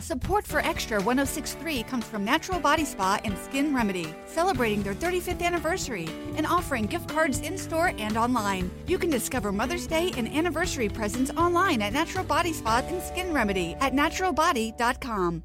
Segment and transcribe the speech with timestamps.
[0.00, 5.42] Support for Extra 1063 comes from Natural Body Spa and Skin Remedy, celebrating their 35th
[5.42, 8.70] anniversary and offering gift cards in store and online.
[8.86, 13.34] You can discover Mother's Day and anniversary presents online at Natural Body Spa and Skin
[13.34, 15.42] Remedy at naturalbody.com.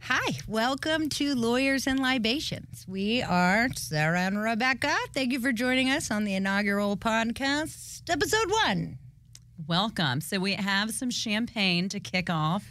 [0.00, 2.84] Hi, welcome to Lawyers and Libations.
[2.88, 4.96] We are Sarah and Rebecca.
[5.14, 8.98] Thank you for joining us on the inaugural podcast, episode one.
[9.66, 10.20] Welcome.
[10.20, 12.64] So, we have some champagne to kick off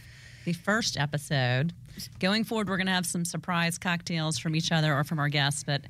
[0.45, 1.73] the first episode.
[2.19, 5.29] Going forward, we're going to have some surprise cocktails from each other or from our
[5.29, 5.81] guests, but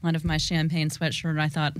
[0.00, 1.74] one of my champagne sweatshirt, I thought,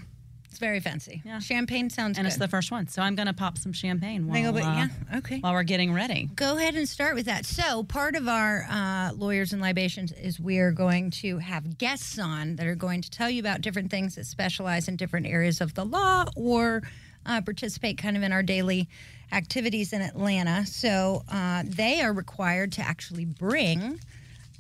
[0.50, 1.22] It's very fancy.
[1.24, 1.38] Yeah.
[1.38, 2.28] Champagne sounds and good.
[2.28, 2.86] it's the first one.
[2.88, 5.40] So, I'm going to pop some champagne while, but uh, yeah, okay.
[5.40, 6.28] while we're getting ready.
[6.36, 7.46] Go ahead and start with that.
[7.46, 12.18] So, part of our uh, Lawyers and Libations is we are going to have guests
[12.18, 15.60] on that are going to tell you about different things that specialize in different areas
[15.60, 16.82] of the law or
[17.28, 18.88] uh, participate kind of in our daily
[19.30, 20.66] activities in Atlanta.
[20.66, 24.00] So, uh, they are required to actually bring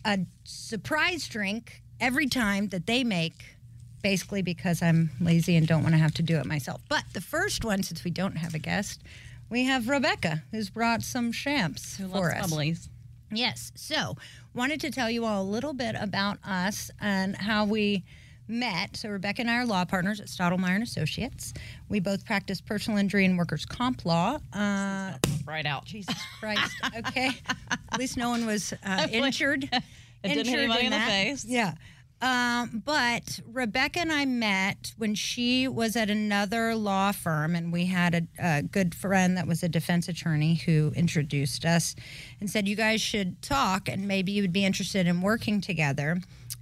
[0.04, 3.56] a surprise drink every time that they make.
[4.00, 6.80] Basically, because I'm lazy and don't want to have to do it myself.
[6.88, 9.02] But the first one, since we don't have a guest,
[9.50, 12.52] we have Rebecca, who's brought some champs Who for loves us.
[12.52, 12.88] bubblies?
[13.32, 13.72] Yes.
[13.74, 14.16] So,
[14.54, 18.04] wanted to tell you all a little bit about us and how we
[18.48, 18.96] met.
[18.96, 21.52] So, Rebecca and I are law partners at Stottlemyre and Associates.
[21.88, 24.38] We both practice personal injury and workers' comp law.
[24.52, 25.12] Uh,
[25.46, 25.84] Right out.
[25.86, 26.74] Jesus Christ.
[26.98, 27.30] Okay.
[27.70, 29.68] At least no one was uh, injured.
[30.24, 31.44] It didn't hit anybody in the face.
[31.44, 31.74] Yeah.
[32.20, 37.86] Um, but Rebecca and I met when she was at another law firm, and we
[37.86, 38.22] had a,
[38.58, 41.94] a good friend that was a defense attorney who introduced us
[42.40, 46.20] and said, You guys should talk, and maybe you would be interested in working together.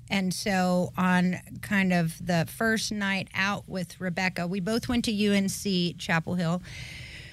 [0.09, 5.29] And so, on kind of the first night out with Rebecca, we both went to
[5.29, 6.63] UNC Chapel Hill.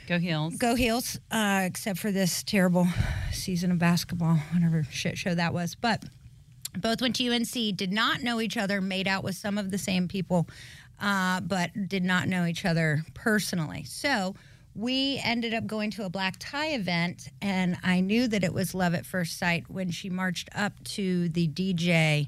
[0.08, 0.56] Go heels.
[0.56, 2.88] Go Heels, uh, except for this terrible
[3.32, 5.76] season of basketball, whatever shit show that was.
[5.76, 6.04] But
[6.78, 9.78] both went to UNC, did not know each other, made out with some of the
[9.78, 10.48] same people,
[11.00, 13.84] uh, but did not know each other personally.
[13.86, 14.36] So
[14.76, 18.74] we ended up going to a black tie event, and I knew that it was
[18.74, 22.28] love at first sight when she marched up to the DJ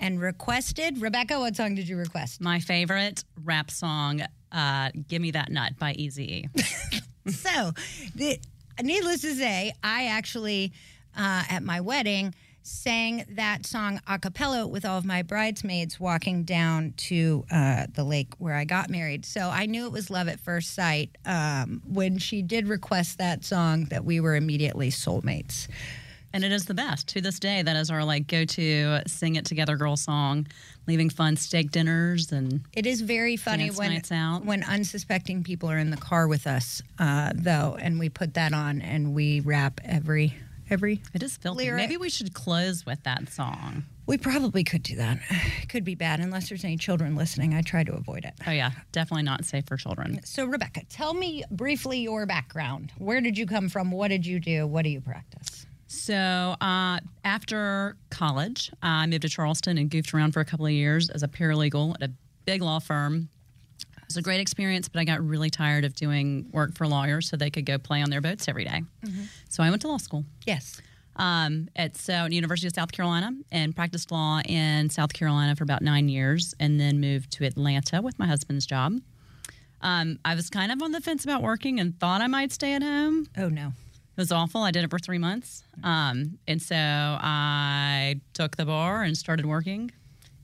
[0.00, 1.00] and requested.
[1.00, 2.40] Rebecca, what song did you request?
[2.40, 6.48] My favorite rap song, uh, Give Me That Nut by Easy.
[7.28, 7.72] so,
[8.16, 8.40] the,
[8.82, 10.72] needless to say, I actually
[11.16, 16.44] uh, at my wedding sang that song a cappella with all of my bridesmaids walking
[16.44, 19.24] down to uh, the lake where I got married.
[19.24, 23.44] So I knew it was love at first sight um, when she did request that
[23.44, 25.68] song that we were immediately soulmates.
[26.32, 27.62] And it is the best to this day.
[27.62, 30.46] That is our like go to sing it together girl song,
[30.86, 34.00] leaving fun steak dinners and It is very funny when
[34.44, 38.52] when unsuspecting people are in the car with us, uh, though, and we put that
[38.52, 40.34] on and we rap every
[40.70, 41.64] every it is filthy.
[41.64, 41.76] Lyric.
[41.76, 43.84] Maybe we should close with that song.
[44.06, 45.18] We probably could do that.
[45.62, 47.54] It Could be bad unless there's any children listening.
[47.54, 48.34] I try to avoid it.
[48.46, 50.20] Oh yeah, definitely not safe for children.
[50.24, 52.92] So, Rebecca, tell me briefly your background.
[52.98, 53.90] Where did you come from?
[53.90, 54.66] What did you do?
[54.66, 55.66] What do you practice?
[55.92, 60.70] So uh, after college, I moved to Charleston and goofed around for a couple of
[60.72, 62.12] years as a paralegal at a
[62.44, 63.28] big law firm.
[63.80, 67.28] It was a great experience, but I got really tired of doing work for lawyers
[67.28, 68.82] so they could go play on their boats every day.
[69.48, 70.24] So I went to law school.
[70.46, 70.80] Yes.
[71.16, 75.82] um, at so University of South Carolina and practiced law in South Carolina for about
[75.82, 79.00] nine years, and then moved to Atlanta with my husband's job.
[79.82, 82.74] Um, I was kind of on the fence about working and thought I might stay
[82.74, 83.26] at home.
[83.36, 83.72] Oh, no.
[84.16, 84.62] It was awful.
[84.62, 89.46] I did it for three months, um, and so I took the bar and started
[89.46, 89.90] working,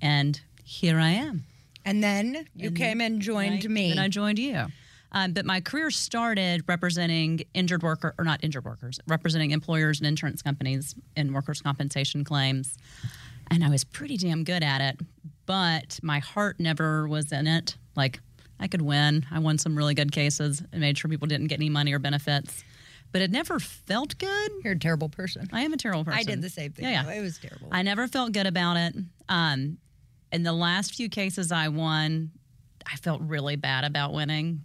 [0.00, 1.44] and here I am.
[1.84, 3.70] And then you came and joined Right?
[3.70, 3.90] me.
[3.90, 4.66] And I joined you.
[5.12, 10.06] Um, but my career started representing injured worker, or not injured workers, representing employers and
[10.06, 12.76] insurance companies in workers' compensation claims.
[13.50, 15.00] And I was pretty damn good at it,
[15.46, 17.76] but my heart never was in it.
[17.94, 18.20] Like,
[18.58, 19.24] I could win.
[19.30, 21.98] I won some really good cases and made sure people didn't get any money or
[22.00, 22.64] benefits,
[23.16, 24.50] but it never felt good.
[24.62, 25.48] You're a terrible person.
[25.50, 26.20] I am a terrible person.
[26.20, 26.84] I did the same thing.
[26.84, 27.14] Yeah, yeah.
[27.14, 27.68] It was terrible.
[27.72, 28.94] I never felt good about it.
[29.30, 29.78] Um,
[30.32, 32.30] in the last few cases I won,
[32.84, 34.60] I felt really bad about winning.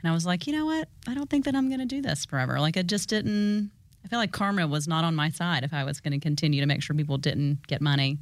[0.00, 0.88] And I was like, you know what?
[1.08, 2.60] I don't think that I'm going to do this forever.
[2.60, 3.72] Like, it just didn't,
[4.04, 6.60] I feel like karma was not on my side if I was going to continue
[6.60, 8.18] to make sure people didn't get money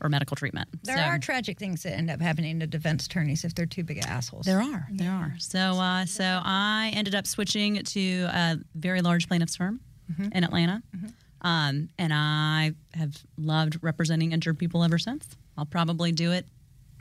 [0.00, 0.68] or medical treatment.
[0.84, 3.84] there So- are tragic things that end up happening to defense attorneys if they're too
[3.84, 4.46] big of assholes.
[4.46, 5.34] There are, there are.
[5.38, 9.80] So, uh, so I ended up switching to a very large plaintiffs firm
[10.32, 10.82] in Atlanta,
[11.42, 15.26] um, and I have loved representing injured people ever since.
[15.56, 16.46] I'll probably do it,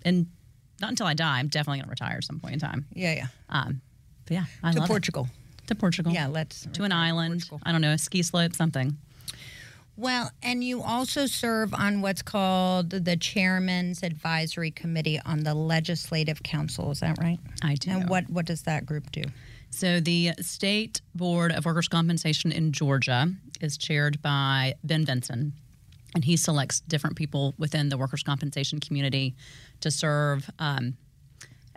[0.03, 0.27] and
[0.81, 1.39] not until I die.
[1.39, 2.85] I'm definitely going to retire at some point in time.
[2.93, 3.27] Yeah, yeah.
[3.49, 3.81] Um,
[4.25, 5.27] but yeah, I to love Portugal.
[5.67, 6.11] to Portugal.
[6.11, 7.41] Yeah, let's to an island.
[7.41, 7.61] Portugal.
[7.63, 8.97] I don't know, a ski slope, something.
[9.97, 16.43] Well, and you also serve on what's called the Chairman's Advisory Committee on the Legislative
[16.43, 16.91] Council.
[16.91, 17.39] Is that right?
[17.63, 17.89] I do.
[17.89, 19.23] And what what does that group do?
[19.71, 23.27] So the State Board of Workers' Compensation in Georgia
[23.59, 25.53] is chaired by Ben Vinson,
[26.13, 29.35] and he selects different people within the workers' compensation community
[29.81, 30.49] to serve.
[30.59, 30.95] Um,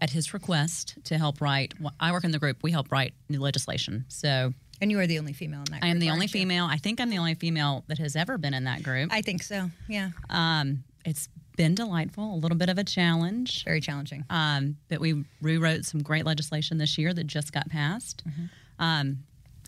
[0.02, 2.62] at his request to help write, I work in the group.
[2.62, 4.06] We help write new legislation.
[4.08, 5.84] So and you are the only female in that group.
[5.84, 6.66] I am the only female.
[6.66, 9.12] I think I'm the only female that has ever been in that group.
[9.12, 10.10] I think so, yeah.
[10.28, 13.64] Um, it's been delightful, a little bit of a challenge.
[13.64, 14.24] Very challenging.
[14.30, 18.22] Um, but we rewrote some great legislation this year that just got passed.
[18.26, 18.82] Mm-hmm.
[18.82, 19.18] Um,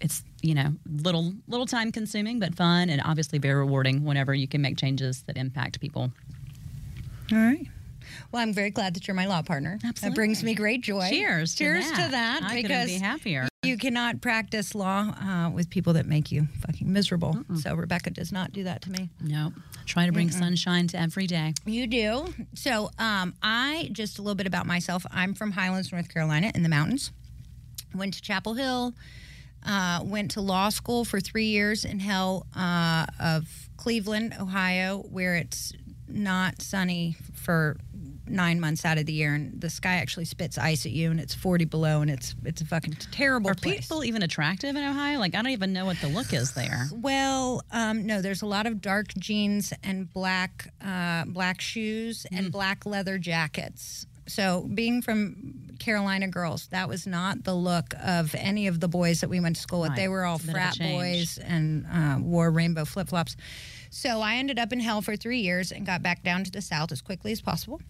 [0.01, 4.49] it's you know little little time consuming but fun and obviously very rewarding whenever you
[4.49, 6.11] can make changes that impact people.
[7.31, 7.67] All right.
[8.31, 9.79] Well, I'm very glad that you're my law partner.
[9.85, 10.09] Absolutely.
[10.09, 11.09] That brings me great joy.
[11.09, 11.55] Cheers.
[11.55, 12.07] Cheers to that.
[12.07, 13.49] To that I because be happier.
[13.65, 17.45] You cannot practice law uh, with people that make you fucking miserable.
[17.61, 19.09] So Rebecca does not do that to me.
[19.21, 19.53] No.
[19.87, 20.39] Try to bring Mm-mm.
[20.39, 21.55] sunshine to every day.
[21.65, 22.35] You do.
[22.55, 25.07] So um, I just a little bit about myself.
[25.13, 27.13] I'm from Highlands, North Carolina, in the mountains.
[27.95, 28.95] Went to Chapel Hill.
[29.65, 35.37] Uh, went to law school for three years in hell uh, of Cleveland, Ohio, where
[35.37, 35.73] it's
[36.09, 37.77] not sunny for
[38.33, 41.21] nine months out of the year, and the sky actually spits ice at you, and
[41.21, 43.51] it's 40 below, and it's it's a fucking terrible.
[43.51, 43.81] Are place.
[43.81, 45.19] people even attractive in Ohio?
[45.19, 46.87] Like I don't even know what the look is there.
[46.93, 52.47] Well, um, no, there's a lot of dark jeans and black uh, black shoes and
[52.47, 52.53] mm.
[52.53, 54.07] black leather jackets.
[54.29, 59.21] So, being from Carolina girls, that was not the look of any of the boys
[59.21, 59.91] that we went to school with.
[59.91, 59.97] Right.
[59.97, 63.37] They were all frat boys and uh, wore rainbow flip flops.
[63.91, 66.63] So, I ended up in hell for three years and got back down to the
[66.63, 67.81] South as quickly as possible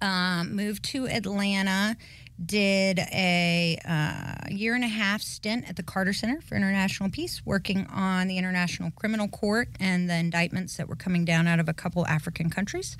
[0.00, 1.96] um, moved to Atlanta,
[2.44, 7.42] did a uh, year and a half stint at the Carter Center for International Peace,
[7.44, 11.68] working on the International Criminal Court and the indictments that were coming down out of
[11.68, 12.96] a couple African countries.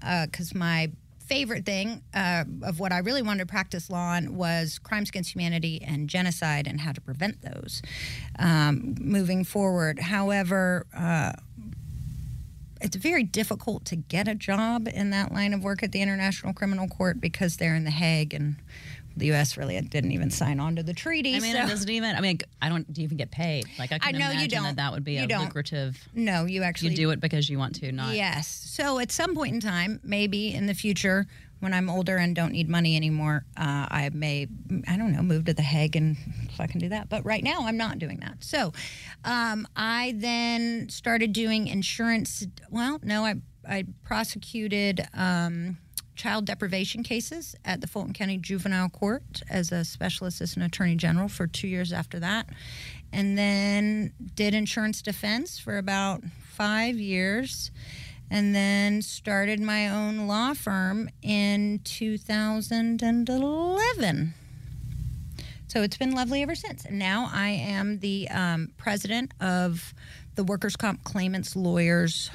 [0.00, 0.90] Because uh, my
[1.28, 5.34] favorite thing uh, of what I really wanted to practice law on was crimes against
[5.34, 7.82] humanity and genocide and how to prevent those
[8.38, 9.98] um, moving forward.
[9.98, 11.32] However, uh,
[12.80, 16.52] it's very difficult to get a job in that line of work at the International
[16.52, 18.56] Criminal Court because they're in The Hague and
[19.18, 19.56] the U.S.
[19.56, 21.34] really didn't even sign on to the treaty.
[21.34, 21.64] I mean, so.
[21.64, 22.14] it doesn't even.
[22.14, 23.66] I mean, I don't do you even get paid.
[23.78, 24.62] Like I can I know imagine you don't.
[24.64, 25.44] that that would be you a don't.
[25.44, 25.98] lucrative.
[26.14, 28.14] No, you actually you do it because you want to, not.
[28.14, 28.46] Yes.
[28.46, 31.26] So at some point in time, maybe in the future,
[31.60, 34.46] when I'm older and don't need money anymore, uh, I may,
[34.86, 36.16] I don't know, move to The Hague and
[36.56, 37.08] fucking do that.
[37.08, 38.44] But right now, I'm not doing that.
[38.44, 38.72] So
[39.24, 42.46] um, I then started doing insurance.
[42.70, 43.34] Well, no, I,
[43.68, 45.78] I prosecuted um,
[46.18, 51.28] child deprivation cases at the Fulton County Juvenile Court as a special assistant attorney general
[51.28, 52.50] for two years after that.
[53.12, 57.70] And then did insurance defense for about five years
[58.30, 64.34] and then started my own law firm in 2011.
[65.68, 66.86] So it's been lovely ever since.
[66.90, 69.94] Now I am the um, president of
[70.34, 72.30] the Workers' Comp Claimants Lawyers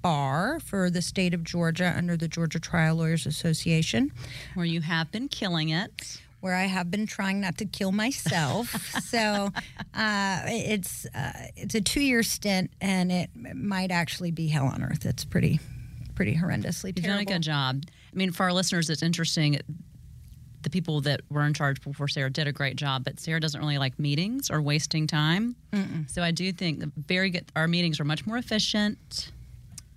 [0.00, 4.10] Bar for the state of Georgia under the Georgia Trial Lawyers Association.
[4.54, 8.68] Where you have been killing it where I have been trying not to kill myself.
[9.04, 9.50] so
[9.94, 14.82] uh, it's uh, it's a two year stint, and it might actually be hell on
[14.82, 15.06] earth.
[15.06, 15.60] It's pretty
[16.14, 17.24] pretty horrendously You've terrible.
[17.24, 17.82] done a good job.
[18.12, 19.58] I mean, for our listeners, it's interesting.
[20.62, 23.60] The people that were in charge before Sarah did a great job, but Sarah doesn't
[23.60, 25.56] really like meetings or wasting time.
[25.72, 26.08] Mm-mm.
[26.10, 27.50] So I do think very good.
[27.56, 29.32] Our meetings are much more efficient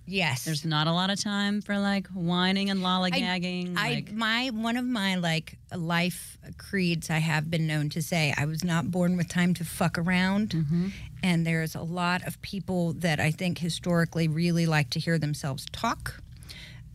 [0.06, 0.44] Yes.
[0.44, 3.76] There's not a lot of time for like whining and lollygagging.
[3.76, 4.10] I, like.
[4.10, 8.44] I my one of my like life creeds I have been known to say I
[8.44, 10.50] was not born with time to fuck around.
[10.50, 10.88] Mm-hmm.
[11.22, 15.66] And there's a lot of people that I think historically really like to hear themselves
[15.72, 16.22] talk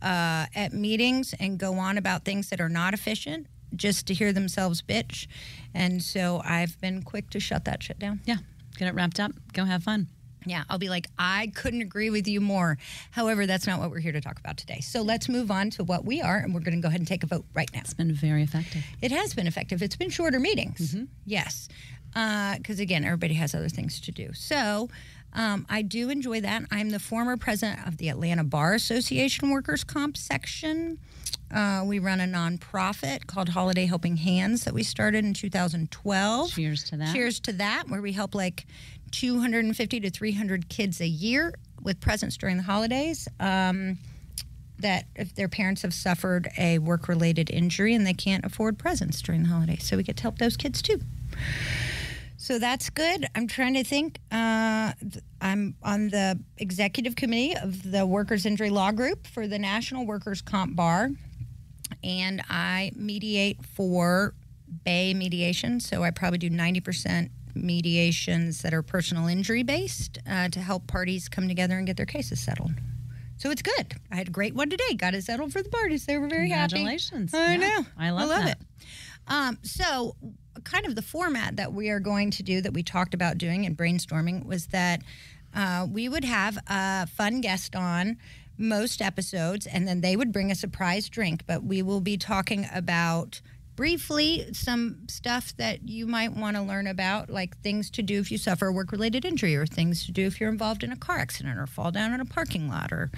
[0.00, 4.32] uh, at meetings and go on about things that are not efficient just to hear
[4.32, 5.26] themselves bitch.
[5.74, 8.20] And so I've been quick to shut that shit down.
[8.24, 8.36] Yeah.
[8.76, 9.32] Get it wrapped up.
[9.52, 10.08] Go have fun.
[10.46, 12.78] Yeah, I'll be like, I couldn't agree with you more.
[13.10, 14.80] However, that's not what we're here to talk about today.
[14.80, 17.08] So let's move on to what we are, and we're going to go ahead and
[17.08, 17.80] take a vote right now.
[17.80, 18.84] It's been very effective.
[19.00, 19.82] It has been effective.
[19.82, 20.94] It's been shorter meetings.
[20.94, 21.04] Mm-hmm.
[21.26, 21.68] Yes.
[22.12, 24.32] Because uh, again, everybody has other things to do.
[24.34, 24.90] So
[25.34, 26.64] um, I do enjoy that.
[26.70, 30.98] I'm the former president of the Atlanta Bar Association Workers' Comp section.
[31.52, 36.50] Uh, we run a nonprofit called Holiday Helping Hands that we started in 2012.
[36.50, 37.14] Cheers to that.
[37.14, 38.66] Cheers to that, where we help like
[39.12, 43.28] 250 to 300 kids a year with presents during the holidays.
[43.38, 43.98] Um,
[44.78, 49.22] that if their parents have suffered a work related injury and they can't afford presents
[49.22, 49.84] during the holidays.
[49.84, 51.00] So we get to help those kids too.
[52.36, 53.26] So that's good.
[53.36, 54.18] I'm trying to think.
[54.32, 54.92] Uh,
[55.40, 60.42] I'm on the executive committee of the Workers Injury Law Group for the National Workers
[60.42, 61.10] Comp Bar,
[62.02, 64.34] and I mediate for
[64.84, 65.78] Bay Mediation.
[65.78, 71.28] So I probably do 90% mediations that are personal injury based uh, to help parties
[71.28, 72.72] come together and get their cases settled.
[73.36, 73.94] So it's good.
[74.10, 74.94] I had a great one today.
[74.94, 76.06] Got it settled for the parties.
[76.06, 76.74] They were very happy.
[76.74, 77.34] Congratulations.
[77.34, 77.86] I Yeah, know.
[77.98, 78.48] I love that.
[78.50, 78.58] it.
[79.26, 80.14] Um, so,
[80.64, 83.66] kind of the format that we are going to do that we talked about doing
[83.66, 85.02] and brainstorming was that
[85.54, 88.16] uh, we would have a fun guest on
[88.58, 91.42] most episodes, and then they would bring a surprise drink.
[91.46, 93.40] But we will be talking about
[93.76, 98.30] briefly some stuff that you might want to learn about, like things to do if
[98.30, 100.96] you suffer a work related injury, or things to do if you're involved in a
[100.96, 103.10] car accident, or fall down in a parking lot, or,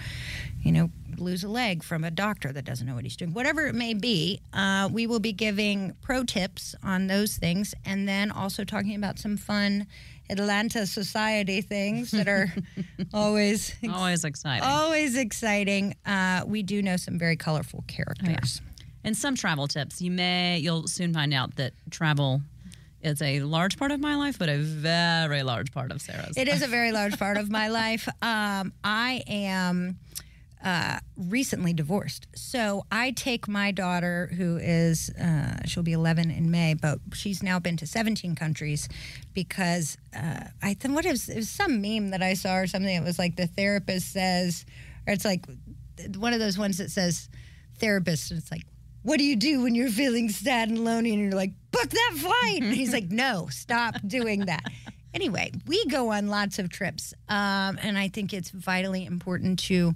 [0.63, 3.33] you know, lose a leg from a doctor that doesn't know what he's doing.
[3.33, 8.09] Whatever it may be, uh, we will be giving pro tips on those things and
[8.09, 9.87] then also talking about some fun
[10.31, 12.51] Atlanta society things that are
[13.15, 14.67] always Always exciting.
[14.67, 15.95] always exciting.
[16.07, 18.63] Uh, we do know some very colorful characters.
[19.05, 20.01] And some travel tips.
[20.01, 22.41] You may, you'll soon find out that travel
[23.03, 26.37] is a large part of my life, but a very large part of Sarah's.
[26.37, 28.09] It is a very large part of my life.
[28.23, 29.99] Um, I am
[30.65, 32.27] uh, recently divorced.
[32.35, 37.43] So I take my daughter, who is, uh, she'll be 11 in May, but she's
[37.43, 38.89] now been to 17 countries
[39.35, 42.97] because uh, I think, what is, it was some meme that I saw or something
[42.97, 44.65] that was like the therapist says,
[45.07, 45.45] or it's like
[46.17, 47.29] one of those ones that says
[47.79, 48.65] therapist, and it's like,
[49.05, 52.15] what do you do when you're feeling sad and lonely and you're like, book that
[52.17, 52.63] flight?
[52.63, 54.65] And he's like, no, stop doing that.
[55.13, 59.95] Anyway, we go on lots of trips, um, and I think it's vitally important to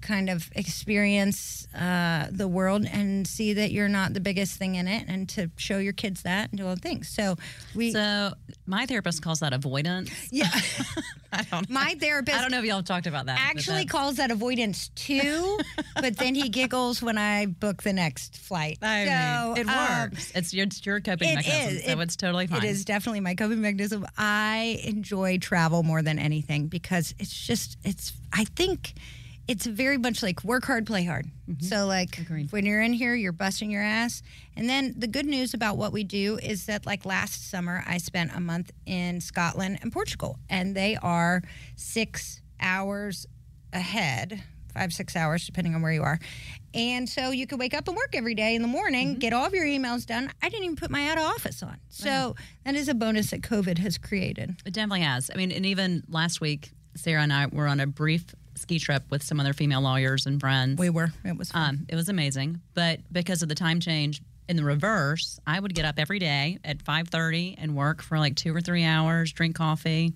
[0.00, 4.88] kind of experience uh, the world and see that you're not the biggest thing in
[4.88, 7.08] it, and to show your kids that and do all the things.
[7.08, 7.36] So
[7.74, 8.32] we, so
[8.66, 10.10] my therapist calls that avoidance.
[10.30, 10.48] yeah,
[11.32, 11.68] I don't.
[11.68, 11.74] know.
[11.74, 13.38] my therapist I don't know if y'all have talked about that.
[13.40, 15.58] actually calls that avoidance too,
[16.00, 18.78] but then he giggles when I book the next flight.
[18.82, 20.32] I so, mean, it um, works.
[20.34, 21.84] it's your, it's your coping it mechanism, is.
[21.84, 22.58] so It- it's totally fine.
[22.64, 24.06] It is definitely my coping mechanism.
[24.16, 28.94] I enjoy travel more than anything because it's just it's I think
[29.48, 31.26] it's very much like work hard, play hard.
[31.60, 32.22] So like Mm-hmm.
[32.22, 32.52] Agreed.
[32.52, 34.22] when you're in here, you're busting your ass.
[34.56, 37.96] And then the good news about what we do is that like last summer I
[37.98, 41.42] spent a month in Scotland and Portugal and they are
[41.76, 43.26] 6 hours
[43.72, 44.42] ahead,
[44.74, 46.18] 5 6 hours depending on where you are.
[46.74, 49.18] And so you could wake up and work every day in the morning, Mm-hmm.
[49.20, 50.30] get all of your emails done.
[50.42, 51.78] I didn't even put my out of office on.
[51.88, 54.56] So that is a bonus that COVID has created.
[54.66, 55.30] It definitely has.
[55.32, 59.04] I mean, and even last week, Sarah and I were on a brief ski trip
[59.10, 60.78] with some other female lawyers and friends.
[60.78, 61.10] We were.
[61.24, 61.50] It was.
[61.54, 65.74] Um, it was amazing, but because of the time change in the reverse, I would
[65.74, 69.32] get up every day at five thirty and work for like two or three hours,
[69.32, 70.14] drink coffee.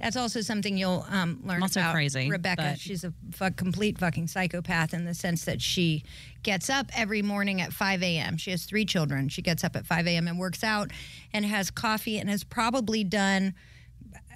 [0.00, 2.76] That's also something you'll um, learn also about crazy, Rebecca.
[2.76, 6.04] She's a fuck, complete fucking psychopath in the sense that she
[6.42, 8.36] gets up every morning at 5 a.m.
[8.36, 9.28] She has three children.
[9.28, 10.26] She gets up at 5 a.m.
[10.26, 10.90] and works out
[11.32, 13.54] and has coffee and has probably done,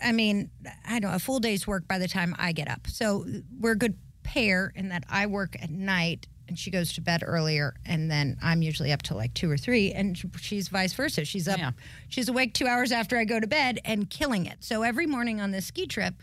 [0.03, 0.51] I mean,
[0.87, 2.87] I don't know, a full day's work by the time I get up.
[2.89, 3.25] So
[3.59, 7.23] we're a good pair in that I work at night and she goes to bed
[7.25, 11.25] earlier and then I'm usually up till like two or three and she's vice versa.
[11.25, 11.73] She's up Yeah.
[12.09, 14.59] she's awake two hours after I go to bed and killing it.
[14.61, 16.15] So every morning on this ski trip,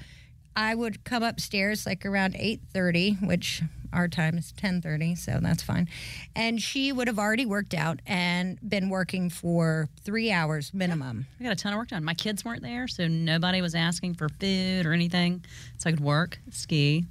[0.55, 3.61] I would come upstairs like around eight thirty, which
[3.93, 5.87] our time is ten thirty, so that's fine.
[6.35, 11.27] And she would have already worked out and been working for three hours minimum.
[11.39, 12.03] I got a ton of work done.
[12.03, 15.43] My kids weren't there, so nobody was asking for food or anything,
[15.77, 17.05] so I could work, ski,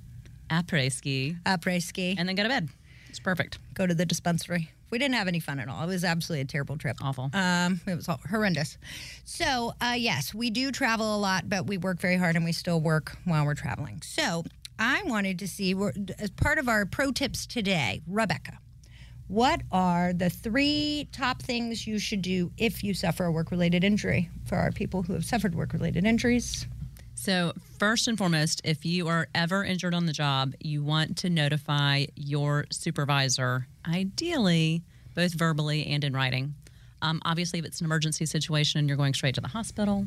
[0.50, 2.68] après ski, Après ski, and then go to bed.
[3.08, 3.58] It's perfect.
[3.74, 4.70] go to the dispensary.
[4.90, 5.84] We didn't have any fun at all.
[5.84, 6.96] It was absolutely a terrible trip.
[7.00, 7.30] Awful.
[7.32, 8.76] Um, it was all horrendous.
[9.24, 12.50] So, uh, yes, we do travel a lot, but we work very hard and we
[12.50, 14.02] still work while we're traveling.
[14.02, 14.42] So,
[14.80, 15.76] I wanted to see,
[16.18, 18.58] as part of our pro tips today, Rebecca,
[19.28, 23.84] what are the three top things you should do if you suffer a work related
[23.84, 26.66] injury for our people who have suffered work related injuries?
[27.14, 31.28] So, first and foremost, if you are ever injured on the job, you want to
[31.28, 34.82] notify your supervisor, ideally,
[35.14, 36.54] both verbally and in writing.
[37.02, 40.06] Um, obviously, if it's an emergency situation and you're going straight to the hospital,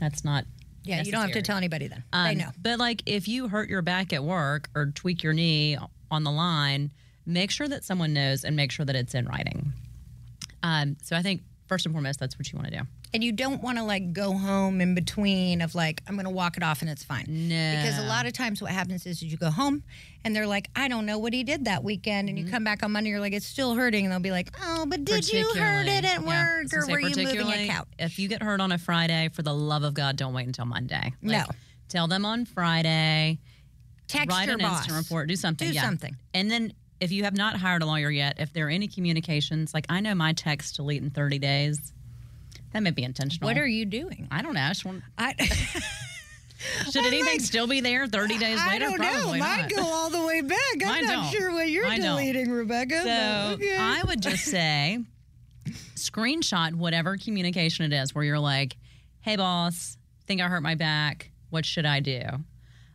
[0.00, 0.46] that's not.
[0.86, 2.04] Yeah, you don't have to tell anybody then.
[2.12, 2.50] they Um, know.
[2.60, 5.76] But like if you hurt your back at work or tweak your knee
[6.10, 6.90] on the line,
[7.26, 9.72] make sure that someone knows and make sure that it's in writing.
[10.62, 12.82] Um, so I think first and foremost, that's what you want to do.
[13.16, 16.30] And you don't want to like go home in between of like, I'm going to
[16.30, 17.24] walk it off and it's fine.
[17.26, 17.74] No.
[17.74, 19.84] Because a lot of times what happens is you go home
[20.22, 22.28] and they're like, I don't know what he did that weekend.
[22.28, 22.52] And you mm-hmm.
[22.52, 24.04] come back on Monday, you're like, it's still hurting.
[24.04, 27.00] And they'll be like, oh, but did you hurt it at yeah, work or were
[27.00, 27.88] you moving a couch?
[27.98, 30.66] If you get hurt on a Friday, for the love of God, don't wait until
[30.66, 31.14] Monday.
[31.22, 31.44] No.
[31.88, 33.38] Tell them on Friday.
[34.08, 34.80] Text write your an boss.
[34.80, 35.28] instant report.
[35.28, 35.68] Do something.
[35.68, 35.80] Do yeah.
[35.80, 36.14] something.
[36.34, 39.72] And then if you have not hired a lawyer yet, if there are any communications,
[39.72, 41.94] like I know my text delete in 30 days,
[42.76, 43.48] that may be intentional.
[43.48, 44.28] What are you doing?
[44.30, 44.60] I don't know.
[44.60, 45.32] I just want, I,
[46.90, 48.84] should anything like- still be there 30 days I later?
[48.90, 49.10] don't know.
[49.12, 49.70] Probably Mine not.
[49.70, 50.58] go all the way back.
[50.82, 51.40] I'm Mine not don't.
[51.40, 52.18] sure what you're Mine don't.
[52.18, 53.02] deleting, Rebecca.
[53.02, 53.76] So okay.
[53.78, 54.98] I would just say
[55.94, 58.76] screenshot whatever communication it is where you're like,
[59.20, 61.30] hey, boss, think I hurt my back.
[61.50, 62.20] What should I do?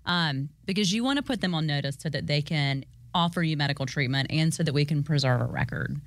[0.06, 2.86] Um, because you want to put them on notice so that they can
[3.16, 6.00] offer you medical treatment and so that we can preserve a record.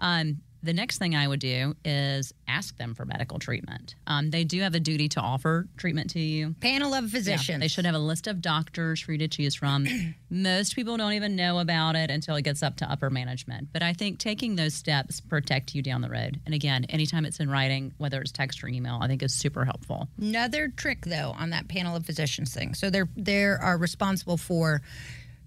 [0.00, 3.94] Um, the next thing I would do is ask them for medical treatment.
[4.06, 6.54] Um, they do have a duty to offer treatment to you.
[6.60, 7.60] Panel of Yeah, physicians.
[7.60, 9.86] they should have a list of doctors for you to choose from.
[10.30, 13.68] Most people don't even know about it until it gets up to upper management.
[13.72, 16.40] But I think taking those steps protect you down the road.
[16.46, 19.64] And again, anytime it's in writing, whether it's text or email, I think is super
[19.64, 20.08] helpful.
[20.20, 22.74] Another trick though on that panel of physicians thing.
[22.74, 24.80] So they're they are responsible for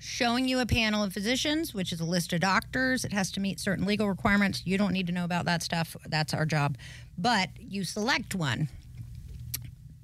[0.06, 3.04] showing you a panel of physicians, which is a list of doctors.
[3.04, 4.62] It has to meet certain legal requirements.
[4.66, 5.96] You don't need to know about that stuff.
[6.08, 6.78] That's our job.
[7.18, 8.70] But you select one.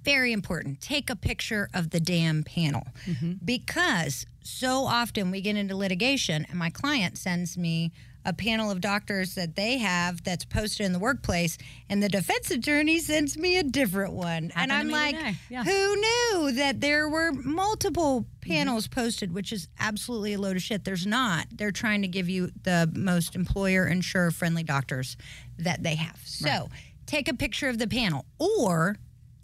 [0.04, 0.82] Very important.
[0.82, 2.88] Take a picture of the damn panel.
[3.06, 3.34] Mm-hmm.
[3.46, 7.92] Because so often we get into litigation and my client sends me
[8.26, 11.58] a panel of doctors that they have that's posted in the workplace
[11.90, 14.52] and the defense attorney sends me a different one.
[14.56, 15.36] and Happened to I'm like.
[15.50, 15.64] Yeah.
[15.64, 20.84] who knew that there were multiple panels posted, which is absolutely a load of shit.
[20.86, 21.48] There's not.
[21.52, 25.18] They're trying to give you the most employer insurer friendly doctors
[25.58, 26.20] that they have.
[26.24, 26.70] So
[27.06, 28.26] take a picture of the panel.
[28.40, 28.98] Or,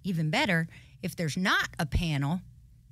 [0.04, 0.68] even better,
[1.04, 2.42] if there's not a panel,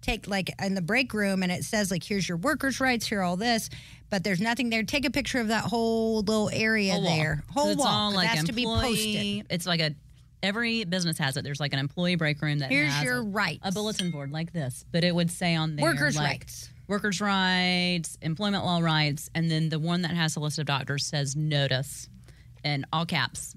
[0.06, 3.22] take like in the break room and it says like here's your workers' rights, here
[3.22, 3.70] all this,
[4.10, 4.84] but there's nothing there.
[4.84, 7.44] Take a picture of that whole little area Whole there.
[7.52, 8.14] Whole it's wall.
[8.14, 9.46] like it has to be posted.
[9.50, 9.96] It's like a
[10.44, 11.44] every business has it.
[11.44, 13.62] There's like an employee break room that Here's has your a, rights.
[13.64, 16.70] a bulletin board like this, but it would say on there Workers' like, rights.
[16.88, 21.06] workers' rights, employment law rights, and then the one that has a list of doctors
[21.06, 22.08] says notice
[22.64, 23.56] in all caps.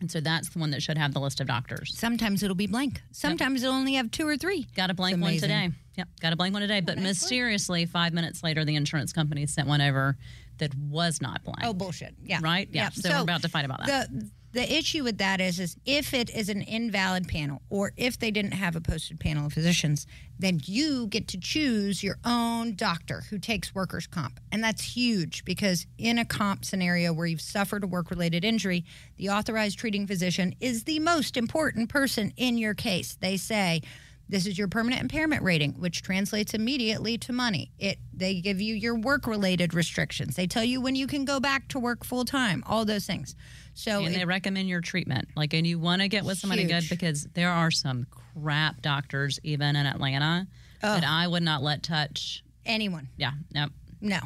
[0.00, 1.92] And so that's the one that should have the list of doctors.
[1.96, 3.02] Sometimes it'll be blank.
[3.10, 4.66] Sometimes it'll only have two or three.
[4.76, 5.70] Got a blank one today.
[5.96, 6.80] Yep, got a blank one today.
[6.80, 10.16] But mysteriously, five minutes later, the insurance company sent one over
[10.58, 11.60] that was not blank.
[11.62, 12.14] Oh bullshit!
[12.22, 12.68] Yeah, Right?
[12.70, 12.84] Yeah.
[12.84, 12.92] Yep.
[12.94, 14.10] So we're about to fight about that.
[14.12, 18.18] The the issue with that is, is if it is an invalid panel, or if
[18.18, 20.06] they didn't have a posted panel of physicians,
[20.38, 25.44] then you get to choose your own doctor who takes workers' comp, and that's huge
[25.44, 28.84] because in a comp scenario where you've suffered a work-related injury,
[29.16, 33.16] the authorized treating physician is the most important person in your case.
[33.20, 33.82] They say.
[34.28, 37.70] This is your permanent impairment rating, which translates immediately to money.
[37.78, 40.36] It they give you your work related restrictions.
[40.36, 43.34] They tell you when you can go back to work full time, all those things.
[43.74, 45.28] So and it- they recommend your treatment.
[45.34, 49.40] Like, and you want to get with somebody good because there are some crap doctors,
[49.42, 50.46] even in Atlanta,
[50.82, 50.94] oh.
[50.94, 52.42] that I would not let touch.
[52.66, 53.68] anyone, Yeah, no.
[54.00, 54.18] no.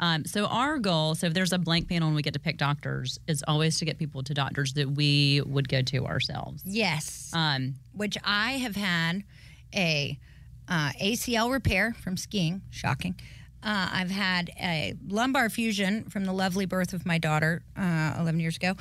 [0.00, 2.56] Um, so our goal, so if there's a blank panel and we get to pick
[2.56, 6.62] doctors, is always to get people to doctors that we would go to ourselves.
[6.64, 7.30] Yes.
[7.32, 9.24] Um, Which I have had
[9.74, 10.18] a
[10.68, 13.14] uh, ACL repair from skiing, shocking.
[13.62, 18.40] Uh, I've had a lumbar fusion from the lovely birth of my daughter uh, 11
[18.40, 18.74] years ago.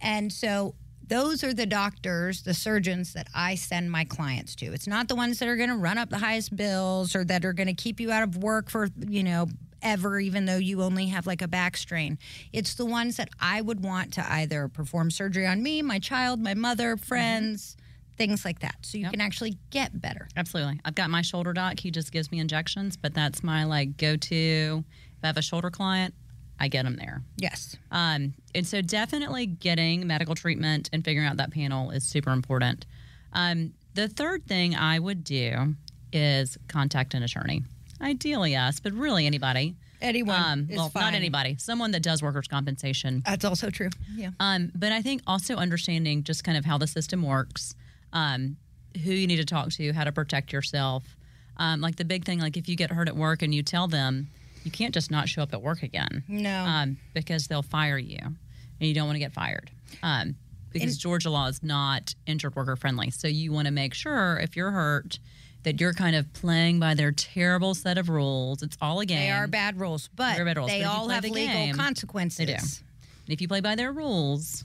[0.00, 0.74] And so
[1.08, 4.66] those are the doctors, the surgeons that I send my clients to.
[4.66, 7.44] It's not the ones that are going to run up the highest bills or that
[7.44, 9.48] are going to keep you out of work for, you know,
[9.86, 12.18] ever, even though you only have like a back strain.
[12.52, 16.40] It's the ones that I would want to either perform surgery on me, my child,
[16.40, 17.76] my mother, friends,
[18.18, 18.74] things like that.
[18.82, 19.12] So you Yep.
[19.12, 20.28] can actually get better.
[20.36, 20.80] absolutely.
[20.84, 21.78] I've got my shoulder doc.
[21.80, 24.84] He just gives me injections, but that's my like go to.
[25.16, 26.14] If I have a shoulder client,
[26.58, 27.22] I get them there.
[27.36, 27.76] Yes.
[27.90, 32.86] Um, and so definitely getting medical treatment and figuring out that panel is super important.
[33.32, 35.74] Um, the third thing I would do
[36.12, 37.62] is contact an attorney.
[38.00, 39.76] Ideally yes, but really anybody.
[40.02, 41.02] Anyone Um, well, fine.
[41.04, 41.56] not anybody.
[41.58, 43.22] Someone that does workers' compensation.
[43.24, 43.88] That's also true.
[44.14, 44.30] Yeah.
[44.40, 47.74] Um, but I think also understanding just kind of how the system works,
[48.12, 48.56] um,
[49.04, 51.16] who you need to talk to, how to protect yourself.
[51.56, 53.88] Um, like the big thing, like if you get hurt at work and you tell
[53.88, 54.28] them,
[54.64, 56.64] you can't just not show up at work again No.
[56.64, 58.36] um, because they'll fire you, and
[58.80, 59.70] you don't want to get fired.
[60.02, 60.36] Um,
[60.72, 64.56] because Georgia law is not injured worker friendly, so you want to make sure if
[64.56, 65.18] you're hurt
[65.66, 68.62] that you're kind of playing by their terrible set of rules.
[68.62, 69.18] It's all a game.
[69.18, 72.38] they are bad rules, but bad rules, they but all have the legal game, consequences.
[72.38, 72.52] They do.
[72.52, 74.64] And if you play by their rules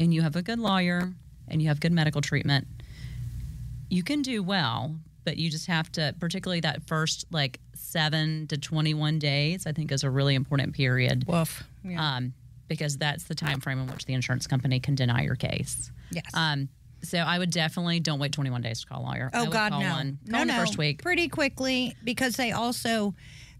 [0.00, 1.12] and you have a good lawyer
[1.46, 2.66] and you have good medical treatment,
[3.88, 8.58] you can do well, but you just have to, particularly that first like seven to
[8.58, 11.28] 21 days, I think is a really important period.
[11.28, 11.62] Woof.
[11.84, 12.16] Yeah.
[12.16, 12.34] Um,
[12.66, 15.92] because that's the time frame in which the insurance company can deny your case.
[16.10, 16.24] yes.
[16.34, 16.70] Um,
[17.04, 19.30] so I would definitely don't wait 21 days to call a lawyer.
[19.32, 20.54] Oh, I Oh would God, call no, One, no, in no.
[20.54, 21.02] the first week.
[21.02, 23.14] pretty quickly because they also.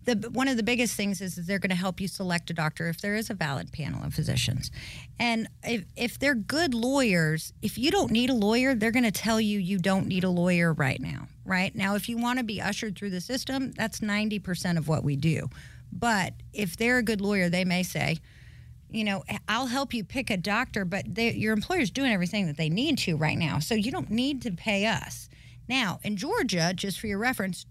[0.07, 2.53] The, one of the biggest things is, is they're going to help you select a
[2.53, 4.71] doctor if there is a valid panel of physicians.
[5.19, 9.11] And if, if they're good lawyers, if you don't need a lawyer, they're going to
[9.11, 11.29] tell you you don't need a lawyer right now.
[11.47, 15.05] Right now, if you want to be ushered through the system, that's 90% of what
[15.05, 15.49] we do.
[15.91, 18.19] But if they're a good lawyer, they may say,
[18.95, 22.57] you know, I'll help you pick a doctor, but they, your employer's doing everything that
[22.57, 23.59] they need to right now.
[23.59, 25.29] So you don't need to pay us.
[25.69, 27.67] Now, in Georgia, just for your reference,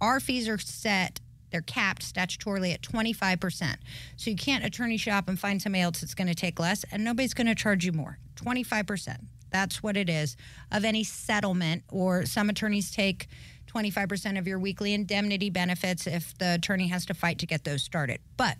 [0.00, 3.76] our fees are set, they're capped statutorily at 25%.
[4.16, 7.04] So you can't attorney shop and find somebody else that's going to take less, and
[7.04, 8.18] nobody's going to charge you more.
[8.36, 9.18] 25%.
[9.50, 10.36] That's what it is
[10.72, 13.26] of any settlement, or some attorneys take
[13.66, 17.82] 25% of your weekly indemnity benefits if the attorney has to fight to get those
[17.82, 18.20] started.
[18.36, 18.56] But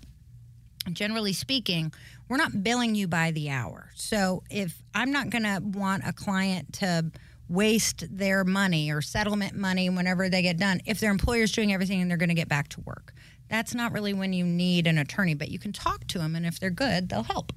[0.92, 1.92] generally speaking,
[2.28, 3.90] we're not billing you by the hour.
[3.94, 7.10] So if I'm not going to want a client to
[7.48, 12.00] waste their money or settlement money whenever they get done, if their employer's doing everything
[12.00, 13.12] and they're going to get back to work,
[13.48, 15.34] that's not really when you need an attorney.
[15.34, 17.52] But you can talk to them, and if they're good, they'll help.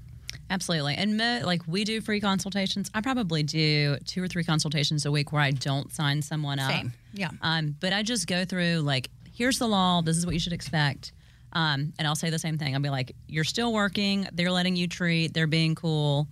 [0.49, 0.95] Absolutely.
[0.95, 2.89] And mo- like we do free consultations.
[2.93, 6.71] I probably do two or three consultations a week where I don't sign someone up.
[6.71, 6.93] Same.
[7.13, 7.29] Yeah.
[7.41, 10.01] Um, but I just go through like, here's the law.
[10.01, 11.13] This is what you should expect.
[11.53, 12.73] Um, and I'll say the same thing.
[12.75, 14.27] I'll be like, you're still working.
[14.33, 15.33] They're letting you treat.
[15.33, 16.27] They're being cool.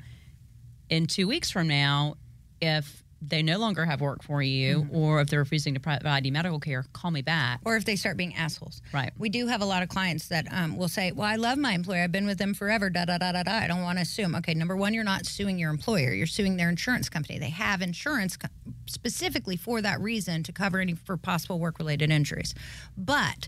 [0.89, 2.15] In two weeks from now,
[2.59, 4.95] if they no longer have work for you, Mm-hmm.
[4.95, 7.59] or if they're refusing to provide you medical care, call me back.
[7.65, 8.81] or if they start being assholes.
[8.91, 9.11] Right.
[9.15, 11.73] We do have a lot of clients that um, will say, "Well, I love my
[11.73, 12.01] employer.
[12.01, 13.51] I've been with them forever." Da da da da da.
[13.51, 14.33] I don't want to assume.
[14.37, 16.13] Okay, number one, you're not suing your employer.
[16.13, 17.37] You're suing their insurance company.
[17.37, 18.47] They have insurance co-
[18.87, 22.55] specifically for that reason to cover any for possible work-related injuries.
[22.97, 23.47] But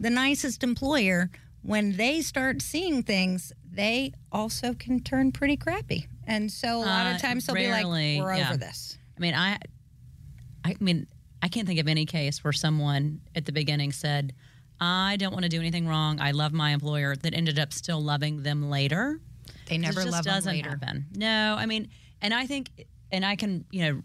[0.00, 1.30] the nicest employer,
[1.62, 6.06] when they start seeing things, they also can turn pretty crappy.
[6.26, 8.48] And so a lot Uh, of times they'll rarely, be like, "We're yeah.
[8.48, 9.58] over this." I mean, I,
[10.64, 11.06] I mean,
[11.42, 14.32] I can't think of any case where someone at the beginning said,
[14.80, 16.20] "I don't want to do anything wrong.
[16.20, 19.20] I love my employer," that ended up still loving them later.
[19.66, 20.70] They never it just love them doesn't later.
[20.70, 21.06] happen.
[21.14, 21.88] No, I mean,
[22.22, 22.70] and I think,
[23.12, 24.02] and I can, you know,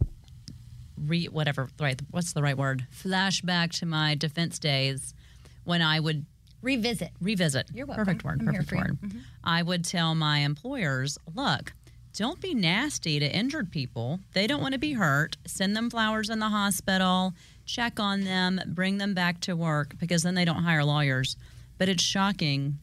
[0.97, 1.99] re whatever right.
[2.11, 2.85] What's the right word?
[2.93, 5.13] Flashback to my defense days
[5.69, 6.25] when I would
[6.61, 7.11] Revisit.
[7.21, 7.69] revisit.
[7.73, 8.05] You're welcome.
[8.05, 8.41] Perfect word.
[8.41, 8.77] I'm perfect you.
[8.77, 9.17] Mm-hmm.
[9.17, 9.25] word.
[9.43, 11.73] I would tell my employers, look,
[12.13, 14.19] don't be nasty to injured people.
[14.33, 15.37] They don't want to be hurt.
[15.45, 17.33] Send them flowers in the hospital.
[17.65, 18.59] Check on them.
[18.67, 21.37] Bring them back to work because then they don't hire lawyers.
[21.77, 22.79] But it's shocking.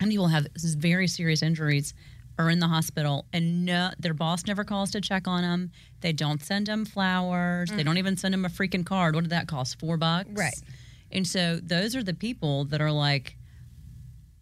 [0.00, 1.94] And people have very serious injuries
[2.36, 5.70] are in the hospital and no, their boss never calls to check on them.
[6.00, 7.70] They don't send them flowers.
[7.70, 9.14] They don't even send them a freaking card.
[9.14, 9.78] What did that cost?
[9.78, 10.30] Four bucks?
[10.30, 10.38] Mm.
[10.38, 10.54] Right.
[11.14, 13.36] And so those are the people that are like,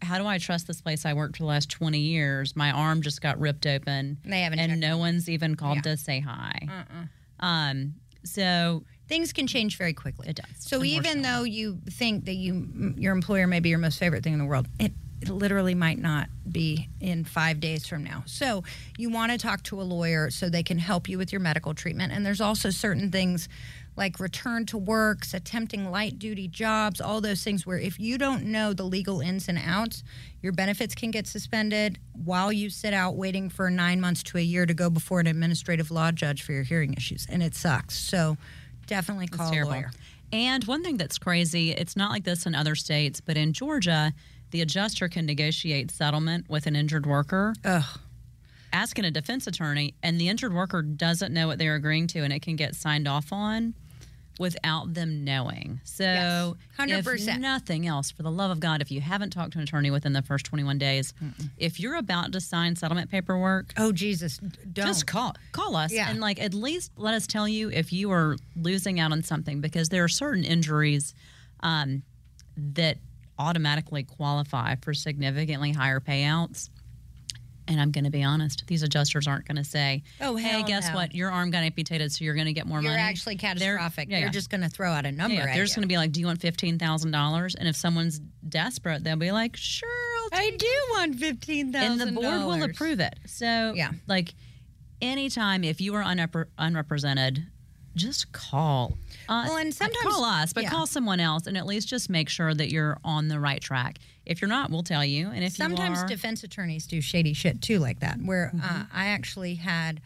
[0.00, 2.56] how do I trust this place I worked for the last 20 years?
[2.56, 4.18] My arm just got ripped open.
[4.24, 5.82] They haven't And checked no one's even called Yeah.
[5.92, 6.68] to say hi.
[7.40, 10.28] Uh Um, so things can change very quickly.
[10.28, 13.98] It does, So even though you think that you your employer may be your most
[13.98, 18.02] favorite thing in the world, it, it literally might not be in five days from
[18.04, 18.22] now.
[18.26, 18.64] So
[18.96, 21.74] you want to talk to a lawyer so they can help you with your medical
[21.74, 22.12] treatment.
[22.12, 23.48] And there's also certain things
[23.96, 28.44] like return to works, attempting light duty jobs, all those things where if you don't
[28.44, 30.02] know the legal ins and outs,
[30.40, 34.42] your benefits can get suspended while you sit out waiting for nine months to a
[34.42, 37.26] year to go before an administrative law judge for your hearing issues.
[37.28, 37.98] And it sucks.
[37.98, 38.38] So
[38.86, 39.90] definitely call a lawyer.
[40.32, 44.14] And one thing that's crazy, it's not like this in other states, but in Georgia,
[44.50, 47.84] the adjuster can negotiate settlement with an injured worker, Ugh.
[48.72, 52.32] asking a defense attorney, and the injured worker doesn't know what they're agreeing to, and
[52.32, 53.74] it can get signed off on
[54.42, 55.80] without them knowing.
[55.84, 56.54] So, Yes,
[57.06, 57.28] 100%.
[57.28, 59.90] if nothing else, for the love of God, if you haven't talked to an attorney
[59.90, 61.14] within the first 21 days,
[61.56, 64.38] if you're about to sign settlement paperwork, Oh Jesus!
[64.38, 64.86] Don't.
[64.86, 66.10] just call call us Yeah.
[66.10, 69.60] and like at least let us tell you if you are losing out on something
[69.60, 71.14] because there are certain injuries
[71.60, 72.02] um,
[72.56, 72.98] that
[73.38, 76.68] automatically qualify for significantly higher payouts.
[77.68, 80.88] And I'm going to be honest; these adjusters aren't going to say, Oh, hey, guess
[80.88, 80.94] no.
[80.96, 81.14] what?
[81.14, 84.08] Your arm got amputated, so you're going to get more You're money." actually They're- catastrophic.
[84.10, 84.32] yeah, You're yeah.
[84.32, 85.34] just going to throw out a number.
[85.36, 87.76] yeah, they're just going to be like, "Do you want fifteen thousand dollars?" And if
[87.76, 89.88] someone's desperate, they'll be like, "Sure,
[90.32, 93.14] I do want fifteen and the board will approve it.
[93.26, 93.92] So, Yeah.
[94.08, 94.34] like
[95.00, 97.46] anytime if you are unrepre- unrepresented,
[97.94, 98.96] just call.
[99.28, 100.70] Uh, Well, and sometimes- call us, but yeah.
[100.70, 103.98] call someone else, and at least just make sure that you're on the right track.
[104.24, 105.28] If you're not, we'll tell you.
[105.28, 108.18] And if Sometimes you are, defense attorneys do shady shit too, like that.
[108.22, 108.80] Where Mm-hmm.
[108.82, 110.00] uh, I actually had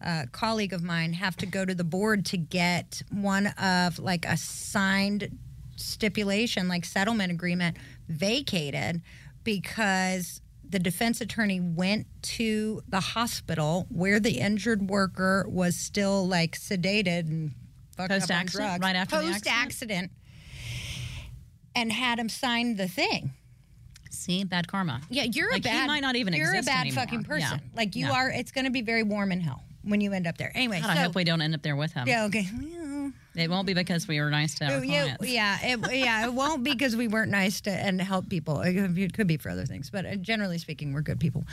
[0.00, 4.24] a colleague of mine have to go to the board to get one of like
[4.26, 5.38] a signed
[5.76, 7.76] stipulation, like settlement agreement,
[8.08, 9.00] vacated
[9.44, 16.56] because the defense attorney went to the hospital where the injured worker was still like
[16.58, 17.52] sedated and
[17.96, 18.80] fucked up on drugs.
[18.80, 20.10] Right after the post accident,
[21.74, 23.32] and had him sign the thing.
[24.12, 25.00] See, bad karma.
[25.10, 25.86] Yeah, you're Like, a he bad.
[25.86, 27.04] might not even You're a bad anymore.
[27.04, 27.60] fucking person.
[27.62, 27.76] Yeah.
[27.76, 28.12] Like you Yeah.
[28.12, 28.30] are.
[28.30, 30.52] It's going to be very warm in hell when you end up there.
[30.54, 32.06] Anyway, God, so I hope we don't end up there with him.
[32.06, 32.46] yeah, okay.
[33.34, 35.26] It won't be because we were nice to our Yeah, clients.
[35.28, 36.26] yeah, it, yeah.
[36.26, 38.60] It won't be because we weren't nice to and help people.
[38.60, 41.18] It could be- it could be for other things, but uh, generally speaking, we're good
[41.18, 41.44] people.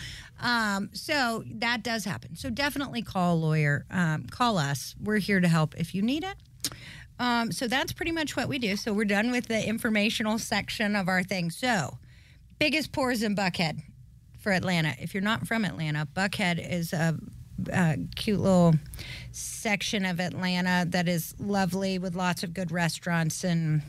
[0.41, 2.36] Um, so that does happen.
[2.36, 3.86] So definitely call a lawyer.
[3.89, 4.93] Um, call us.
[5.02, 6.36] We're here to help if you need it.
[7.17, 8.76] Um, so that's pretty much what we do.
[8.76, 11.50] So we're done with the informational section of our thing.
[11.50, 11.98] So
[12.60, 13.82] biggest pours in Buckhead
[14.39, 14.93] for Atlanta.
[15.00, 17.17] If you're not from Atlanta, Buckhead is a,
[17.72, 18.76] a cute little
[19.32, 23.82] section of Atlanta that is lovely with lots of good restaurants and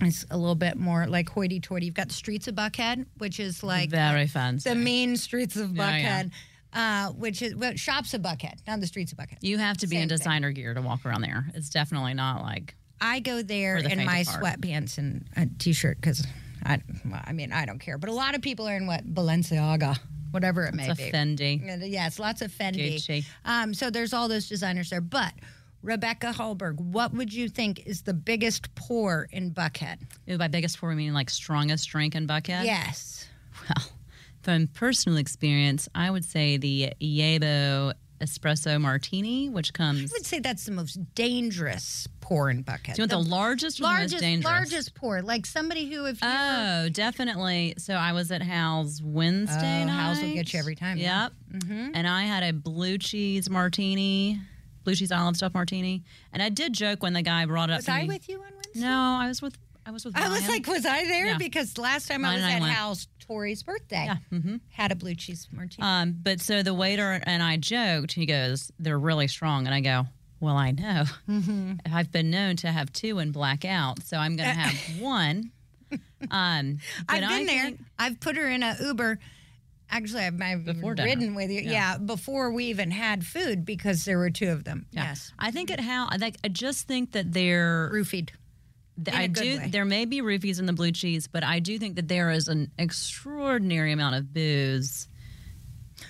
[0.00, 1.86] it's a little bit more like hoity-toity.
[1.86, 4.68] You've got the streets of Buckhead, which is like Very fancy.
[4.68, 6.22] the mean streets of Yeah, yeah.
[6.24, 6.30] Buckhead,
[6.74, 9.38] Uh, which is well, shops of Buckhead, not the streets of Buckhead.
[9.40, 10.18] You have to be Same in thing.
[10.18, 11.46] designer gear to walk around there.
[11.54, 16.26] It's definitely not like I go there the in my sweatpants and a t-shirt because
[16.66, 17.98] I, well, I mean, I don't care.
[17.98, 19.98] But a lot of people are in what Balenciaga,
[20.30, 21.10] whatever it may it's be.
[21.10, 21.90] Fendi.
[21.90, 23.24] Yes, lots of Fendi.
[23.44, 25.00] Um, so there's all those designers there.
[25.00, 25.32] But
[25.82, 29.98] Rebecca Hallberg, what would you think is the biggest pour in Buckhead?
[30.38, 32.64] By biggest pour, we mean like strongest drink in Buckhead?
[32.64, 33.28] Yes.
[33.68, 33.86] Well,
[34.42, 40.12] from personal experience, I would say the Yebo espresso martini, which comes.
[40.12, 42.94] I would say that's the most dangerous pour in Buckhead.
[42.94, 44.44] Do you want the, largest or the most largest, dangerous?
[44.44, 47.74] largest pour, like somebody who if Oh, definitely.
[47.78, 49.92] So I was at Hal's Wednesday Oh, night.
[49.92, 51.28] Hal's will get you every time, yeah.
[51.52, 51.72] Mm-hmm.
[51.86, 51.90] Yep.
[51.94, 54.40] And I had a blue cheese martini,
[54.84, 56.02] blue cheese olive stuff martini.
[56.32, 58.08] And I did joke when the guy brought it up was I me.
[58.08, 58.80] with you on Wednesday?
[58.80, 61.26] No, I was with I was with I was like, was I there?
[61.26, 61.38] Yeah.
[61.38, 62.74] Because last time I was and I at.
[62.74, 64.60] Hal's Tori's birthday, Yeah, mhm.
[64.70, 65.86] had a blue cheese martini.
[65.86, 68.12] Um, but so the waiter and I joked.
[68.12, 70.06] He goes, "They're really strong," and I go,
[70.40, 71.04] "Well, I know.
[71.28, 71.72] Mm-hmm.
[71.92, 75.50] I've been known to have two and black out, so I'm going to have one."
[76.30, 77.64] Um, I've I been there.
[77.64, 79.18] think- I've put her in a Uber.
[79.88, 81.08] Actually, I've, I've Before even dinner.
[81.08, 81.60] ridden with you.
[81.60, 81.70] Yeah.
[81.70, 81.98] Yeah.
[81.98, 84.86] before we even had food because there were two of them.
[84.90, 85.04] yeah.
[85.04, 86.36] Yes, I think at how I like.
[86.42, 87.88] I just think that they're.
[87.92, 88.30] roofied.
[89.04, 89.58] Th- in a I do.
[89.58, 89.68] way.
[89.70, 92.48] There may be roofies in the blue cheese, but I do think that there is
[92.48, 95.08] an extraordinary amount of booze.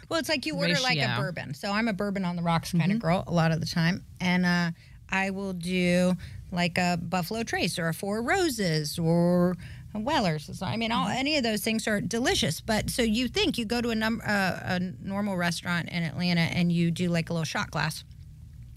[0.09, 1.55] Well, it's like you order like a bourbon.
[1.55, 2.93] So I'm a bourbon on the rocks kind Mm-hmm.
[2.93, 4.71] of girl a lot of the time, and uh,
[5.11, 6.15] I will do
[6.53, 9.57] like a Buffalo Trace or a Four Roses or
[9.95, 10.49] a Weller's.
[10.59, 11.17] So, I mean, all Mm-hmm.
[11.19, 12.61] any of those things are delicious.
[12.61, 16.41] But so you think you go to a num- uh, a normal restaurant in Atlanta
[16.43, 18.05] and you do like a little shot glass.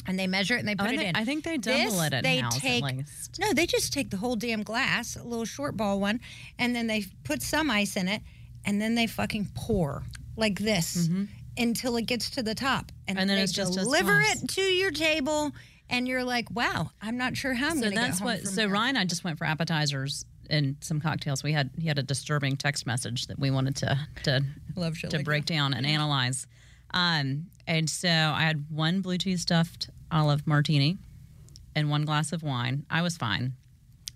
[0.07, 1.15] And they measure it and they put I it think- in.
[1.15, 2.83] I think they double This, it at they take.
[3.39, 6.19] No, they just take the whole damn glass, a little short ball one,
[6.57, 8.21] and then they put some ice in it,
[8.65, 10.03] and then they fucking pour
[10.37, 11.09] like this
[11.57, 13.21] until it gets to the top, and, Mm-hmm.
[13.21, 15.51] And then they it's just a deliver it to your table,
[15.89, 18.25] and you're like, wow, I'm not sure how I'm so going to get that's home
[18.27, 18.47] what.
[18.47, 18.69] So here.
[18.69, 21.43] Ryan, and I just went for appetizers and some cocktails.
[21.43, 24.41] We had he had a disturbing text message that we wanted to to
[24.75, 26.47] Love to like break down and analyze.
[26.91, 30.97] Um, and so I had one blue cheese stuffed olive martini
[31.75, 32.85] and one glass of wine.
[32.89, 33.53] I was fine,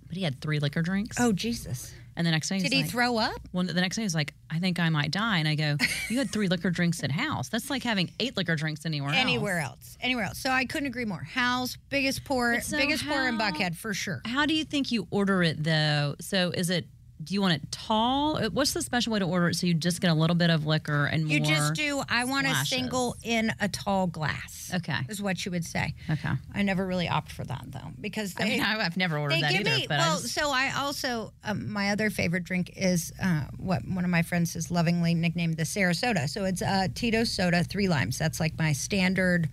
[0.07, 1.17] but he had three liquor drinks.
[1.19, 1.93] Oh Jesus!
[2.15, 3.39] and the next day Did he like, throw up?
[3.51, 5.77] Well, the next day he's like, I think I might die, and I go,
[6.09, 7.49] you had three liquor drinks at Hal's.
[7.49, 9.19] That's like having eight liquor drinks anywhere else.
[9.19, 9.97] Anywhere else?
[10.01, 10.37] Anywhere else?
[10.39, 11.23] So I couldn't agree more.
[11.23, 14.21] Hal's, biggest pour, so biggest pour in how- Buckhead for sure.
[14.25, 16.15] How do you think you order it though?
[16.21, 16.85] So is it?
[17.23, 18.37] Do you want it tall?
[18.37, 20.49] Uh, What's the special way to order it so you just get a little bit
[20.49, 22.01] of liquor and You just do.
[22.09, 24.71] I want a single in a tall glass.
[24.73, 24.97] Okay.
[25.09, 25.93] is what you would say.
[26.09, 26.29] Okay.
[26.53, 29.51] I never really opt for that though because they, I mean, I've never ordered that
[29.53, 29.69] either.
[29.69, 30.19] me but I well.
[30.19, 34.23] just- So I also um, my other favorite drink is uh, what one of my
[34.23, 36.27] friends has lovingly nicknamed the Sarasota.
[36.27, 38.17] So it's uh, Tito's soda, three limes.
[38.17, 39.49] That's like my standard,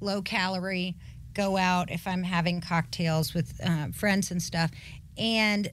[0.00, 0.96] low calorie.
[1.34, 4.70] Go out if I'm having cocktails with uh, friends and stuff,
[5.16, 5.70] and.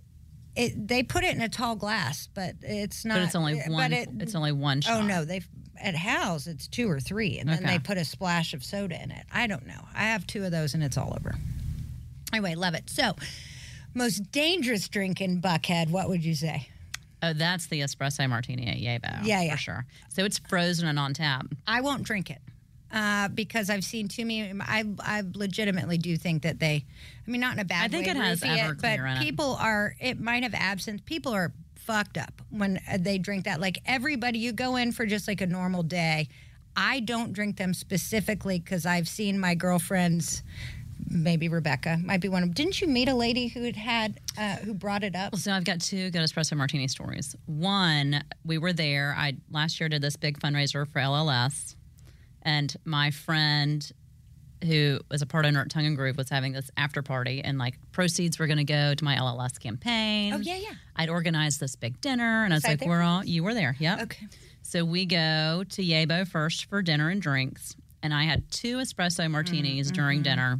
[0.55, 3.15] It, they put it in a tall glass, but it's not.
[3.15, 3.91] but it's only one.
[3.93, 5.01] it- it's only one shot.
[5.01, 5.41] Oh no, they
[5.81, 7.73] at Hal's it's two or three, and then Okay.
[7.73, 9.25] they put a splash of soda in it.
[9.33, 9.85] I don't know.
[9.93, 11.35] I have two of those, and it's all over.
[12.31, 12.89] Anyway, love it.
[12.89, 13.15] So,
[13.93, 15.89] most dangerous drink in Buckhead.
[15.89, 16.69] What would you say?
[17.21, 19.25] Oh, that's the espresso martini at Yebo.
[19.25, 19.51] Yeah, yeah.
[19.53, 19.85] for sure.
[20.09, 21.47] So it's frozen and on tap.
[21.67, 22.39] I won't drink it
[22.95, 24.53] uh, because I've seen too many.
[24.61, 26.85] I I legitimately do think that they.
[27.27, 28.11] I mean, not in a bad I think way.
[28.11, 29.95] it has Everclear but people are.
[29.99, 31.05] It might have absinthe.
[31.05, 33.59] People are fucked up when uh, they drink that.
[33.59, 36.29] Like everybody, you go in for just like a normal day.
[36.77, 40.41] I don't drink them specifically because I've seen my girlfriends.
[41.07, 42.53] Maybe Rebecca might be one of them.
[42.53, 45.35] Didn't you meet a lady who had had uh, who brought it up?
[45.35, 47.35] So I've got two good espresso martini stories.
[47.45, 49.13] One, we were there.
[49.17, 51.75] I last year did this big fundraiser for LLS,
[52.45, 53.91] and my friend
[54.63, 57.57] who was a part owner at Tongue and Groove was having this after party, and
[57.59, 60.33] like proceeds were going to go to my LLS campaign.
[60.33, 60.71] Oh, yeah, yeah.
[60.95, 62.85] I'd organized this big dinner, and I was like?
[62.85, 64.25] "We're all you were there, yep." Okay.
[64.61, 69.29] So we go to Yebo first for dinner and drinks, and I had two espresso
[69.29, 69.95] martinis Mm-hmm.
[69.95, 70.59] during dinner,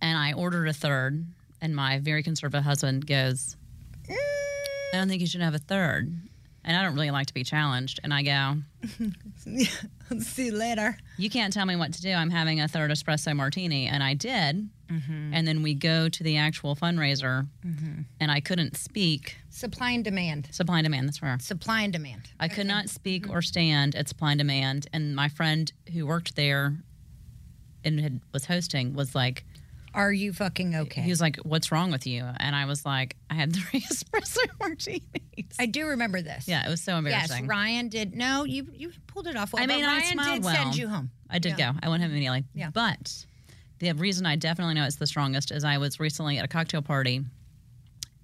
[0.00, 1.24] and I ordered a third,
[1.60, 3.56] and my very conservative husband goes,
[4.08, 4.14] Mm.
[4.94, 6.12] "I don't think you should have a third.
[6.68, 8.58] And I don't really like to be challenged, and I go,
[10.20, 10.96] See you later.
[11.16, 12.10] "You can't tell me what to do.
[12.12, 14.68] I'm having a third espresso martini," and I did.
[14.90, 15.34] Mm-hmm.
[15.34, 17.46] And then we go to the actual fundraiser,
[18.20, 19.36] and I couldn't speak.
[19.50, 20.48] Supply and demand.
[20.50, 21.08] Supply and demand.
[21.08, 22.30] That's where Supply and demand.
[22.38, 23.34] I could not speak Mm-hmm.
[23.36, 24.86] or stand at supply and demand.
[24.92, 26.76] And my friend who worked there
[27.84, 29.44] and had, was hosting was like,
[29.94, 31.00] Are you fucking okay?
[31.02, 34.38] he was like, "What's wrong with you?" And I was like, "I had three espresso
[34.60, 35.02] martinis."
[35.58, 36.46] I do remember this.
[36.48, 37.44] yeah, it was so embarrassing.
[37.44, 37.48] Yes.
[37.48, 38.14] Ryan did.
[38.14, 39.62] No, you you pulled it off well.
[39.62, 40.54] I mean, but I Ryan smiled did well.
[40.54, 41.10] send you home.
[41.30, 41.72] I did Yeah.
[41.72, 41.78] go.
[41.82, 42.44] I went home immediately.
[42.54, 42.70] Yeah.
[42.70, 43.24] But
[43.78, 46.82] the reason I definitely know it's the strongest is I was recently at a cocktail
[46.82, 47.24] party,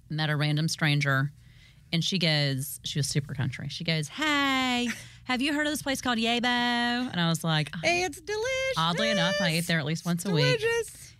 [0.09, 1.31] met a random stranger,
[1.93, 3.69] and she goes, she was super country.
[3.69, 4.89] She goes, "Hey,
[5.23, 8.43] have you heard of this place called Yebo?" And I was like, Hey, it's delicious.
[8.77, 10.61] Oddly enough, I ate there at least once a week.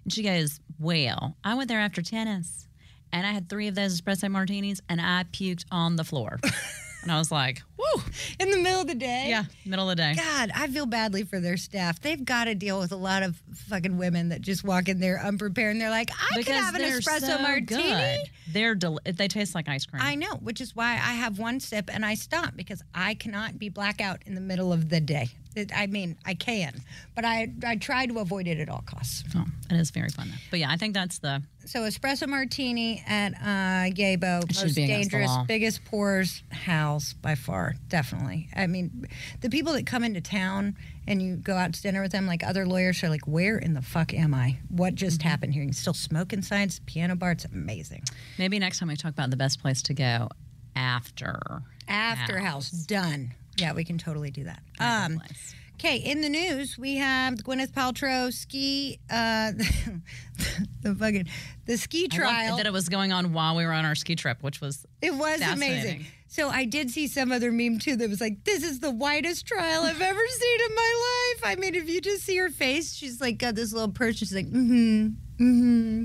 [0.05, 2.67] And she goes, Well, I went there after tennis
[3.11, 6.39] and I had three of those espresso martinis and I puked on the floor.
[7.03, 8.01] and I was like, Woo.
[8.39, 9.25] In the middle of the day.
[9.29, 10.15] Yeah, middle of the day.
[10.15, 11.99] God, I feel badly for their staff.
[12.01, 15.19] They've got to deal with a lot of fucking women that just walk in there
[15.19, 17.83] unprepared and they're like, I could have an espresso so martini.
[17.83, 18.19] good.
[18.51, 20.01] They're del- they taste like ice cream.
[20.03, 23.57] I know, which is why I have one sip and I stop because I cannot
[23.57, 25.29] be blackout in the middle of the day.
[25.55, 26.81] It, I mean, I can,
[27.15, 29.23] but I I try to avoid it at all costs.
[29.35, 30.27] Oh, it is very fun.
[30.29, 30.37] Though.
[30.51, 35.11] But yeah, I think that's the So espresso martini at uh, Yebo, most be against
[35.11, 38.49] the dangerous, biggest pours house by far, definitely.
[38.55, 39.07] I mean,
[39.41, 40.75] the people that come into town
[41.07, 43.73] and you go out to dinner with them, like other lawyers, are like, "Where in
[43.73, 44.57] the fuck am I?
[44.69, 45.29] What just Mm-hmm.
[45.29, 45.63] happened here?
[45.63, 46.63] You can still smoke inside.
[46.63, 47.31] It's piano bar.
[47.31, 48.03] It's amazing.
[48.37, 50.29] maybe next time we talk about the best place to go
[50.75, 53.33] after After house, done.
[53.57, 54.59] Yeah, we can totally do that.
[54.79, 55.21] Um.
[55.75, 59.51] Okay, in the news we have Gwyneth Paltrow ski, uh,
[60.81, 61.27] the fucking
[61.65, 62.55] the ski trial.
[62.57, 65.13] that it was going on while we were on our ski trip, which was It
[65.13, 66.05] was amazing.
[66.27, 69.45] So I did see some other meme too that was like, "This is the whitest
[69.45, 72.93] trial I've ever seen in my life." I mean, if you just see her face,
[72.93, 74.17] she's like got this little perch.
[74.17, 75.07] She's like, "Mm-hmm,
[75.39, 76.03] mm-hmm."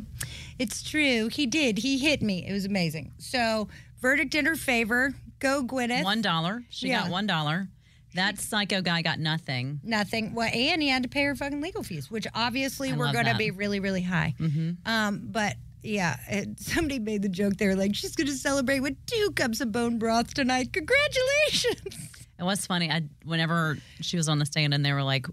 [0.59, 1.29] It's true.
[1.29, 1.79] He did.
[1.79, 2.45] He hit me.
[2.47, 3.13] It was amazing.
[3.19, 3.69] So
[4.01, 5.15] verdict in her favor.
[5.40, 6.05] Go Gwyneth.
[6.05, 6.62] one dollar.
[6.70, 7.03] She Yeah.
[7.03, 7.68] got one dollar.
[8.14, 9.81] That psycho guy got nothing.
[9.85, 10.35] Nothing.
[10.35, 13.26] Well, and he had to pay her fucking legal fees, which obviously I were going
[13.26, 14.35] to be really, really high.
[14.40, 14.70] Mm-hmm.
[14.85, 17.57] Um, but yeah, it, somebody made the joke.
[17.57, 20.72] They were like, "She's going to celebrate with two cups of bone broth tonight.
[20.72, 22.09] Congratulations!"
[22.40, 22.90] It was funny.
[22.90, 25.26] I whenever she was on the stand and they were like,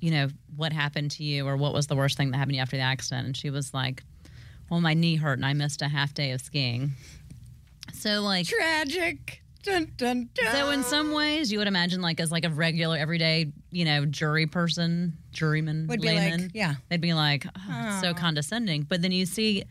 [0.00, 2.56] you know, what happened to you or what was the worst thing that happened to
[2.56, 3.26] you after the accident?
[3.26, 4.02] And she was like,
[4.70, 6.92] well, my knee hurt and I missed a half day of skiing.
[7.92, 9.42] So like, Tragic.
[9.66, 10.52] Dun, dun, dun.
[10.52, 14.06] so in some ways, you would imagine like as like a regular everyday, you know,
[14.06, 16.74] jury person, juryman, Would be layman, like, yeah.
[16.88, 18.82] they'd be like, oh, it's so condescending.
[18.82, 19.64] But then you see,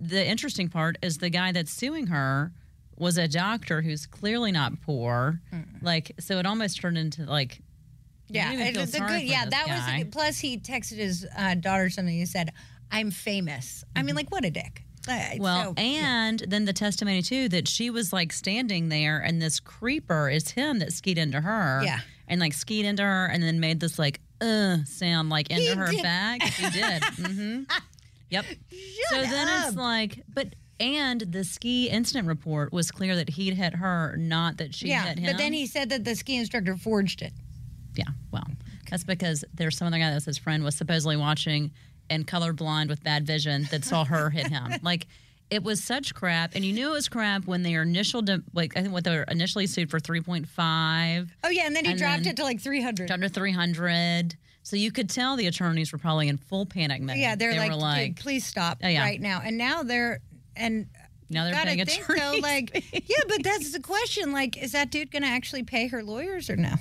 [0.00, 2.52] the interesting part is the guy that's suing her
[2.96, 5.40] was a doctor who's clearly not poor.
[5.82, 7.60] Like, so it almost turned into like,
[8.28, 9.22] yeah, it was a good.
[9.22, 9.98] Yeah, that guy.
[9.98, 10.06] was.
[10.10, 12.14] Plus, he texted his uh, daughter something.
[12.16, 12.52] He said,
[12.90, 14.06] "I'm famous." I Mm-hmm.
[14.06, 14.82] mean, like, what a dick.
[15.38, 19.60] Well, so- and then the testimony too that she was like standing there, and this
[19.60, 21.82] creeper is him that skied into her.
[21.84, 22.00] Yeah.
[22.26, 25.68] and like skied into her, and then made this like uh sound like into He
[25.74, 26.02] her did.
[26.02, 26.42] back.
[26.42, 27.04] He did.
[27.16, 27.62] hmm
[28.30, 28.44] Yep.
[29.10, 33.74] so then it's like, but and the ski incident report was clear that he'd hit
[33.76, 35.30] her, not that she yeah, hit him.
[35.32, 37.32] but then he said that the ski instructor forged it.
[37.94, 38.46] Yeah, well,
[38.90, 41.70] that's because there's some other guy that was his friend was supposedly watching
[42.10, 44.72] and colorblind with bad vision that saw her hit him.
[44.82, 45.06] Like,
[45.50, 48.76] it was such crap, and you knew it was crap when their initial, de- like
[48.76, 51.98] I think what they were initially sued for 3.5, Oh yeah, and then he And
[52.00, 53.10] dropped then- it to like 300.
[53.10, 54.36] under 300.
[54.62, 57.18] So you could tell the attorneys were probably in full panic mode.
[57.18, 59.02] Yeah, they're they like, were "Dude, like, please stop Oh, yeah.
[59.02, 59.42] right now.
[59.44, 60.20] And now they're
[60.56, 60.86] and
[61.28, 62.42] now they're gotta paying think though, attorneys.
[62.42, 64.32] like, yeah, but that's the question.
[64.32, 66.74] Like, is that dude going to actually pay her lawyers or no?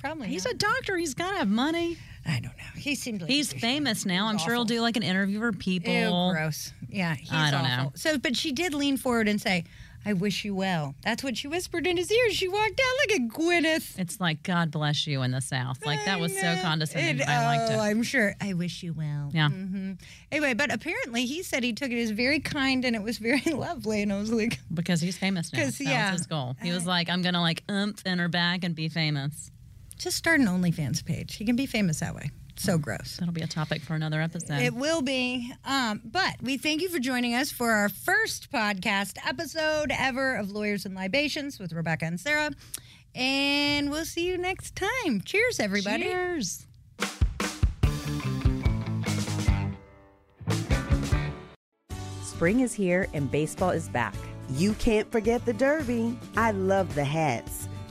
[0.00, 0.26] Probably.
[0.28, 0.54] He's not.
[0.54, 0.96] a doctor.
[0.96, 1.96] He's got to have money.
[2.26, 2.64] I don't know.
[2.76, 4.26] He seemed like He's a famous now.
[4.28, 5.92] I'm He's sure he'll do like an interview for people.
[5.92, 6.72] Ew, gross.
[6.88, 7.84] Yeah, he's I don't awful.
[7.84, 7.92] know.
[7.94, 9.64] So, but she did lean forward and say,
[10.04, 10.96] I wish you well.
[11.04, 12.30] That's what she whispered in his ear.
[12.32, 13.08] She walked out.
[13.08, 13.96] Look at Gwyneth.
[14.00, 15.84] It's like God bless you in the South.
[15.86, 17.20] Like that was so condescending.
[17.20, 17.78] It- I liked oh, it.
[17.78, 18.34] I'm sure.
[18.40, 19.30] I wish you well.
[19.32, 19.48] Yeah.
[19.48, 19.92] hmm
[20.32, 23.40] Anyway, but apparently he said he took it as very kind and it was very
[23.52, 24.02] lovely.
[24.02, 25.60] And I was like, because he's famous now.
[25.62, 26.10] 'Cause, That yeah.
[26.10, 26.56] was his goal.
[26.60, 29.51] He was like, I'm gonna like umph in her back and be famous.
[30.02, 31.36] Just start an OnlyFans page.
[31.36, 32.30] He can be famous that way.
[32.56, 33.16] So gross.
[33.18, 34.60] That'll be a topic for another episode.
[34.60, 35.52] It will be.
[35.64, 40.50] Um, but we thank you for joining us for our first podcast episode ever of
[40.50, 42.50] Lawyers and Libations with Rebecca and Sarah.
[43.14, 45.22] And we'll see you next time.
[45.24, 46.04] Cheers, everybody.
[46.04, 46.66] Cheers.
[52.22, 54.14] Spring is here and baseball is back.
[54.50, 56.18] You can't forget the Derby.
[56.36, 57.68] I love the hats.